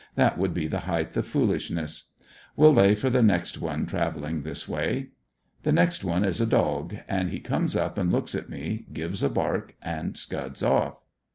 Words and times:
That 0.15 0.39
would 0.39 0.51
be 0.55 0.65
the 0.65 0.85
heighth 0.89 1.15
of 1.15 1.27
foolishness. 1.27 2.05
Will 2.55 2.73
lay 2.73 2.95
for 2.95 3.11
the 3.11 3.21
next 3.21 3.59
one 3.61 3.85
traveling 3.85 4.41
this 4.41 4.67
way. 4.67 5.09
The 5.61 5.71
next 5.71 6.03
one 6.03 6.25
is 6.25 6.41
a 6.41 6.47
dog 6.47 6.95
and 7.07 7.29
he 7.29 7.39
comes 7.39 7.75
up 7.75 7.99
and 7.99 8.11
looks 8.11 8.33
at 8.33 8.49
me, 8.49 8.87
gives 8.91 9.21
a 9.21 9.29
bark 9.29 9.75
and 9.79 10.17
scuds 10.17 10.63
off. 10.63 10.95